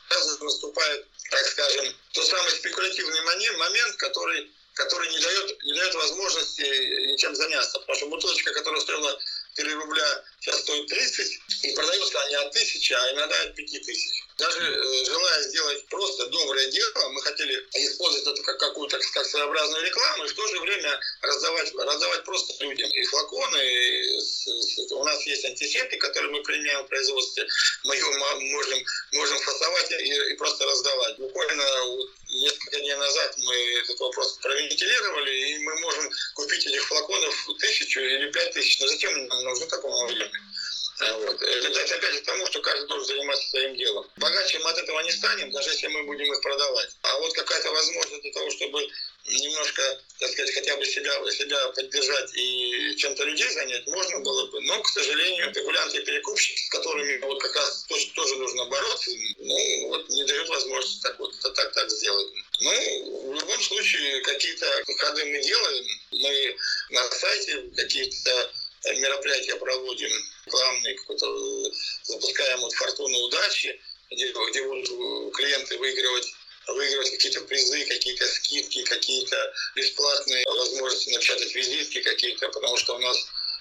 сразу 0.09 0.43
наступает, 0.43 1.05
так 1.29 1.45
скажем, 1.47 1.95
тот 2.13 2.25
самый 2.25 2.51
спекулятивный 2.51 3.21
момент, 3.57 3.95
который 3.97 4.51
который 4.73 5.09
не 5.09 5.19
дает, 5.19 5.63
не 5.63 5.73
дает 5.73 5.93
возможности 5.93 6.61
ничем 7.11 7.35
заняться. 7.35 7.77
Потому 7.79 7.97
что 7.97 8.07
бутылочка, 8.07 8.53
которая 8.53 8.81
стоила 8.81 9.19
3 9.61 9.73
рубля, 9.73 10.23
сейчас 10.39 10.61
стоит 10.61 10.87
30, 10.87 11.39
и 11.63 11.75
продаются 11.75 12.19
они 12.21 12.35
от 12.35 12.47
1000, 12.47 12.95
а 12.95 13.11
иногда 13.13 13.41
от 13.41 13.55
5000. 13.55 14.23
Даже 14.37 14.59
э, 14.59 15.05
желая 15.05 15.43
сделать 15.43 15.85
просто 15.87 16.25
доброе 16.27 16.65
дело, 16.71 17.09
мы 17.09 17.21
хотели 17.21 17.53
использовать 17.75 18.27
это 18.27 18.43
как 18.43 18.59
какую-то 18.59 18.99
как 19.13 19.25
своеобразную 19.25 19.85
рекламу 19.85 20.25
и 20.25 20.27
в 20.27 20.33
то 20.33 20.47
же 20.47 20.59
время 20.61 20.99
раздавать, 21.21 21.73
раздавать 21.75 22.23
просто 22.23 22.63
людям. 22.63 22.89
И 22.89 23.03
флаконы, 23.03 23.57
и 23.57 24.19
с, 24.19 24.47
с, 24.47 24.91
у 24.91 25.03
нас 25.03 25.21
есть 25.27 25.45
антисептик, 25.45 26.01
который 26.01 26.31
мы 26.31 26.41
применяем 26.41 26.85
в 26.85 26.89
производстве, 26.89 27.47
мы 27.83 27.95
его 27.95 28.11
можем, 28.39 28.83
можем 29.13 29.39
фасовать 29.39 29.91
и, 29.91 30.31
и 30.31 30.35
просто 30.37 30.65
раздавать. 30.65 31.17
Буквально 31.19 31.63
несколько 32.33 32.79
дней 32.79 32.95
назад 32.95 33.35
мы 33.37 33.55
этот 33.55 33.99
вопрос 33.99 34.37
провентилировали, 34.41 35.31
и 35.31 35.59
мы 35.59 35.75
можем 35.81 36.09
купить 36.35 36.65
этих 36.65 36.83
флаконов 36.87 37.47
тысячу 37.59 37.99
или 37.99 38.31
пять 38.31 38.53
тысяч. 38.53 38.79
Но 38.79 38.87
зачем 38.87 39.27
нам 39.27 39.50
нужны 39.51 39.67
такого 39.67 40.05
объема? 40.05 40.31
А, 40.99 41.17
вот. 41.17 41.41
Это 41.41 41.95
опять 41.95 42.21
к 42.21 42.25
тому, 42.25 42.45
что 42.47 42.61
каждый 42.61 42.87
должен 42.87 43.07
заниматься 43.07 43.49
своим 43.49 43.75
делом. 43.75 44.05
Богаче 44.17 44.59
мы 44.59 44.69
от 44.69 44.77
этого 44.77 44.99
не 45.01 45.11
станем, 45.11 45.51
даже 45.51 45.71
если 45.71 45.87
мы 45.87 46.03
будем 46.03 46.31
их 46.31 46.41
продавать. 46.41 46.89
А 47.01 47.17
вот 47.19 47.33
какая-то 47.33 47.71
возможность 47.71 48.21
для 48.21 48.31
того, 48.31 48.51
чтобы 48.51 48.87
немножко, 49.27 49.81
так 50.19 50.31
сказать, 50.31 50.53
хотя 50.53 50.77
бы 50.77 50.85
себя, 50.85 51.31
себя 51.31 51.69
поддержать 51.69 52.35
и 52.35 52.95
чем-то 52.97 53.23
людей 53.23 53.49
занять 53.49 53.87
можно 53.87 54.19
было 54.19 54.47
бы. 54.47 54.61
Но, 54.61 54.81
к 54.81 54.89
сожалению, 54.89 55.51
спекулянты 55.51 55.97
и 55.97 56.05
перекупщики, 56.05 56.61
с 56.63 56.69
которыми 56.69 57.17
вот 57.19 57.41
как 57.41 57.55
раз 57.55 57.85
тоже, 57.87 58.07
тоже 58.13 58.35
нужно 58.35 58.65
бороться, 58.65 59.11
ну, 59.39 59.87
вот 59.89 60.09
не 60.09 60.23
дают 60.25 60.49
возможности 60.49 61.01
так 61.01 61.19
вот 61.19 61.33
так, 61.39 61.73
так 61.73 61.89
сделать. 61.89 62.27
Ну, 62.59 63.31
в 63.31 63.35
любом 63.39 63.61
случае, 63.61 64.21
какие-то 64.21 64.67
ходы 64.97 65.25
мы 65.25 65.41
делаем. 65.41 65.85
Мы 66.11 66.55
на 66.91 67.09
сайте 67.11 67.63
какие-то 67.75 68.51
мероприятия 68.85 69.55
проводим, 69.55 70.11
рекламные, 70.45 70.97
запускаем 72.03 72.59
вот 72.61 72.73
«Фортуна 72.73 73.17
удачи», 73.19 73.79
где, 74.09 74.31
где 74.49 74.63
будут 74.63 75.35
клиенты 75.35 75.77
выигрывать 75.77 76.33
выигрывать 76.67 77.11
какие-то 77.11 77.41
призы, 77.41 77.85
какие-то 77.85 78.25
скидки, 78.27 78.83
какие-то 78.83 79.53
бесплатные 79.75 80.45
возможности 80.45 81.09
напечатать 81.09 81.53
визитки 81.55 82.01
какие-то, 82.01 82.49
потому 82.49 82.77
что 82.77 82.95
у 82.95 82.99
нас 82.99 83.17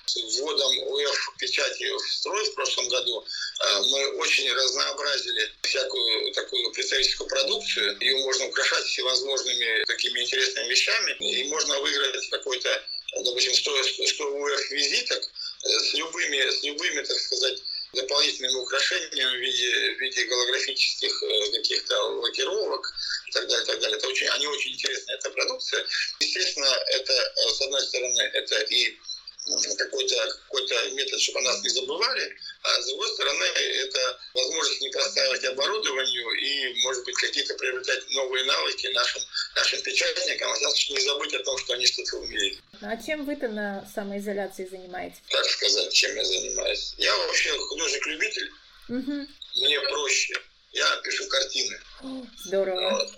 с 0.07 0.17
вводом 0.17 0.79
УФ 0.79 1.35
печати 1.39 1.85
в 1.85 2.13
строй 2.13 2.45
в 2.45 2.55
прошлом 2.55 2.89
году 2.89 3.25
э, 3.25 3.81
мы 3.91 4.17
очень 4.17 4.53
разнообразили 4.53 5.53
всякую 5.63 6.33
такую 6.33 6.73
представительскую 6.73 7.29
продукцию. 7.29 7.97
Ее 8.01 8.19
можно 8.19 8.47
украшать 8.47 8.85
всевозможными 8.87 9.85
такими 9.85 10.21
интересными 10.21 10.69
вещами. 10.69 11.17
И 11.21 11.45
можно 11.45 11.79
выиграть 11.81 12.29
какой-то, 12.29 12.83
допустим, 13.17 13.55
100, 13.55 13.85
100 14.07 14.25
УФ 14.25 14.71
визиток 14.71 15.23
э, 15.65 15.69
с 15.69 15.95
любыми, 15.95 16.51
с 16.51 16.63
любыми, 16.63 17.03
так 17.03 17.19
сказать, 17.19 17.63
дополнительными 17.93 18.55
украшениями 18.55 19.37
в 19.37 19.41
виде, 19.41 19.95
в 19.97 20.01
виде 20.01 20.25
голографических 20.25 21.23
э, 21.23 21.53
каких-то 21.53 21.97
лакировок 22.21 22.95
и 23.27 23.33
так 23.33 23.49
далее, 23.49 23.67
так 23.67 23.81
далее. 23.81 23.99
Это 23.99 24.09
очень, 24.09 24.29
они 24.29 24.47
очень 24.47 24.73
интересная 24.73 25.17
эта 25.17 25.31
продукция. 25.31 25.85
Естественно, 26.21 26.73
это, 26.89 27.13
э, 27.13 27.49
с 27.53 27.61
одной 27.63 27.83
стороны, 27.83 28.21
это 28.21 28.61
и 28.61 28.97
какой-то 29.77 30.17
какой 30.51 30.93
метод, 30.93 31.21
чтобы 31.21 31.41
нас 31.41 31.63
не 31.63 31.71
забывали, 31.71 32.37
а 32.63 32.83
с 32.83 32.87
другой 32.87 33.09
стороны, 33.09 33.45
это 33.45 34.21
возможность 34.35 34.81
не 34.81 34.91
простаивать 34.91 35.45
оборудованию 35.45 36.31
и, 36.33 36.83
может 36.83 37.05
быть, 37.05 37.15
какие-то 37.17 37.55
приобретать 37.55 38.09
новые 38.11 38.45
навыки 38.45 38.87
нашим, 38.89 39.23
нашим 39.57 39.81
печатникам, 39.83 40.53
а 40.53 40.59
не 40.59 41.01
забыть 41.01 41.35
о 41.35 41.43
том, 41.43 41.59
что 41.59 41.75
они 41.75 41.87
что-то 41.87 42.17
умеют. 42.19 42.59
Ну, 42.81 42.89
а 42.89 42.97
чем 43.03 43.25
вы-то 43.25 43.49
на 43.49 43.89
самоизоляции 43.95 44.67
занимаетесь? 44.67 45.19
Как 45.31 45.47
сказать, 45.47 45.93
чем 45.93 46.17
я 46.17 46.25
занимаюсь? 46.25 46.95
Я 46.99 47.17
вообще 47.17 47.57
художник-любитель. 47.57 48.51
Угу. 48.89 49.27
Мне 49.57 49.81
проще. 49.81 50.35
Я 50.73 50.97
пишу 51.03 51.27
картины. 51.29 51.81
Здорово. 52.45 52.91
Вот. 52.91 53.13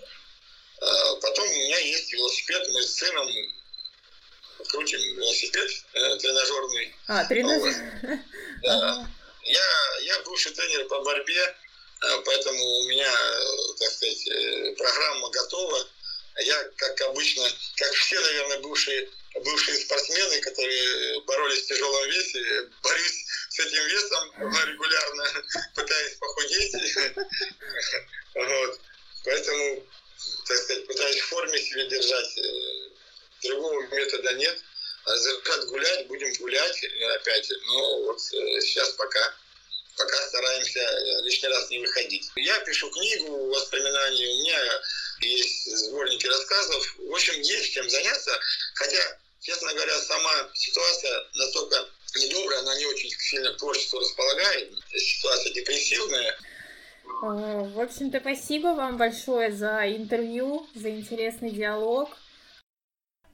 А 0.81 1.15
потом 1.17 1.47
у 1.47 1.53
меня 1.53 1.79
есть 1.79 2.11
велосипед, 2.11 2.67
мы 2.69 2.81
с 2.81 2.95
сыном 2.95 3.29
крутим 4.67 4.99
велосипед 5.17 5.69
э, 5.93 6.17
тренажерный. 6.17 6.95
А, 7.07 7.25
тренажер. 7.25 7.75
Да. 8.63 9.07
Я, 9.43 9.99
я 10.01 10.21
бывший 10.21 10.53
тренер 10.53 10.87
по 10.87 11.01
борьбе, 11.01 11.41
э, 11.41 12.21
поэтому 12.25 12.63
у 12.63 12.83
меня, 12.87 13.11
э, 13.11 13.73
так 13.79 13.91
сказать, 13.91 14.27
э, 14.27 14.75
программа 14.77 15.29
готова. 15.29 15.87
Я, 16.39 16.63
как 16.77 17.01
обычно, 17.01 17.43
как 17.75 17.91
все, 17.93 18.19
наверное, 18.19 18.59
бывшие, 18.59 19.09
бывшие 19.43 19.77
спортсмены, 19.77 20.39
которые 20.41 21.21
боролись 21.21 21.63
в 21.63 21.67
тяжелом 21.67 22.09
весе, 22.09 22.69
борюсь 22.81 23.25
с 23.49 23.59
этим 23.59 23.85
весом 23.85 24.31
регулярно, 24.65 25.25
пытаюсь 25.75 26.15
похудеть. 26.15 26.75
Вот. 28.35 28.79
Поэтому, 29.25 29.87
так 30.47 30.57
сказать, 30.57 30.87
пытаюсь 30.87 31.19
в 31.19 31.25
форме 31.27 31.59
себя 31.59 31.85
держать. 31.85 32.39
Другого 33.43 33.81
метода 33.81 34.33
нет. 34.33 34.59
А 35.05 35.17
Закат 35.17 35.65
гулять, 35.67 36.07
будем 36.07 36.31
гулять 36.39 36.83
опять. 37.15 37.49
Но 37.67 38.03
вот 38.03 38.21
сейчас 38.21 38.89
пока 38.91 39.33
пока 39.97 40.17
стараемся 40.27 40.79
лишний 41.23 41.49
раз 41.49 41.69
не 41.69 41.79
выходить. 41.79 42.29
Я 42.35 42.59
пишу 42.61 42.89
книгу 42.89 43.47
воспоминаний, 43.49 44.27
у 44.27 44.39
меня 44.41 44.81
есть 45.21 45.77
сборники 45.77 46.25
рассказов. 46.25 46.95
В 46.97 47.13
общем, 47.13 47.39
есть 47.41 47.73
чем 47.73 47.89
заняться. 47.89 48.31
Хотя, 48.75 49.19
честно 49.41 49.73
говоря, 49.73 49.97
сама 49.99 50.49
ситуация 50.53 51.25
настолько 51.35 51.87
недобрая, 52.15 52.59
она 52.59 52.75
не 52.77 52.85
очень 52.85 53.09
сильно 53.09 53.53
к 53.53 53.57
творчеству 53.57 53.99
располагает. 53.99 54.73
Ситуация 54.95 55.53
депрессивная. 55.53 56.37
В 57.21 57.79
общем-то, 57.79 58.19
спасибо 58.19 58.67
вам 58.67 58.97
большое 58.97 59.51
за 59.51 59.83
интервью, 59.87 60.67
за 60.75 60.89
интересный 60.89 61.51
диалог. 61.51 62.09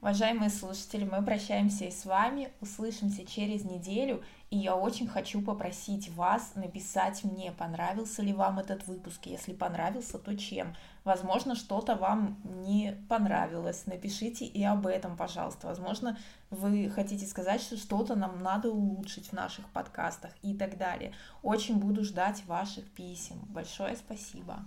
Уважаемые 0.00 0.48
слушатели, 0.48 1.04
мы 1.04 1.22
прощаемся 1.22 1.84
и 1.84 1.90
с 1.90 2.06
вами, 2.06 2.50
услышимся 2.62 3.26
через 3.26 3.64
неделю, 3.64 4.24
и 4.48 4.56
я 4.56 4.74
очень 4.74 5.06
хочу 5.06 5.42
попросить 5.42 6.08
вас 6.14 6.54
написать 6.54 7.22
мне, 7.22 7.52
понравился 7.52 8.22
ли 8.22 8.32
вам 8.32 8.58
этот 8.60 8.86
выпуск, 8.86 9.26
если 9.26 9.52
понравился, 9.52 10.18
то 10.18 10.34
чем. 10.38 10.74
Возможно, 11.04 11.54
что-то 11.54 11.96
вам 11.96 12.40
не 12.44 12.96
понравилось, 13.10 13.84
напишите 13.84 14.46
и 14.46 14.64
об 14.64 14.86
этом, 14.86 15.18
пожалуйста. 15.18 15.66
Возможно, 15.66 16.16
вы 16.48 16.88
хотите 16.88 17.26
сказать, 17.26 17.60
что 17.60 17.76
что-то 17.76 18.14
нам 18.14 18.42
надо 18.42 18.70
улучшить 18.70 19.28
в 19.28 19.32
наших 19.34 19.68
подкастах 19.68 20.30
и 20.40 20.54
так 20.54 20.78
далее. 20.78 21.12
Очень 21.42 21.76
буду 21.76 22.04
ждать 22.04 22.42
ваших 22.46 22.90
писем. 22.90 23.38
Большое 23.50 23.96
спасибо. 23.96 24.64